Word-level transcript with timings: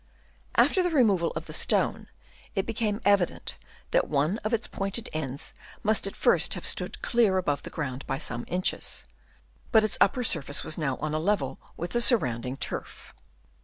After 0.55 0.81
the 0.81 0.89
removal 0.89 1.29
of 1.35 1.45
the 1.45 1.53
stone 1.53 2.07
it 2.55 2.65
became 2.65 3.01
evident 3.05 3.59
that 3.91 4.07
one 4.07 4.39
of 4.39 4.51
its 4.51 4.65
pointed 4.65 5.09
ends 5.13 5.53
must 5.83 6.07
at 6.07 6.15
first 6.15 6.55
have 6.55 6.65
stood 6.65 7.03
clear 7.03 7.37
above 7.37 7.61
the 7.61 7.69
ground 7.69 8.07
by 8.07 8.17
some 8.17 8.43
inches, 8.47 9.05
154 9.05 9.11
GKEAT 9.11 9.13
STONES 9.13 9.67
Chap. 9.67 9.67
III. 9.67 9.71
but 9.71 9.83
its 9.83 9.97
upper 10.01 10.23
surface 10.23 10.63
was 10.63 10.77
now 10.79 10.97
on 10.97 11.13
a 11.13 11.19
level 11.23 11.59
with 11.77 11.91
the 11.91 12.01
surrounding 12.01 12.57
turf. 12.57 13.13